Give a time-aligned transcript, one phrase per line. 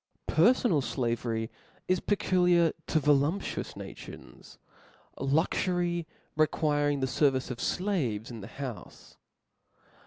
[0.25, 1.51] Per fonal flavery
[1.87, 4.57] is peculiar to voluptuous nations
[4.91, 9.17] \ luxury requiring the fervice of flaves in the houfc.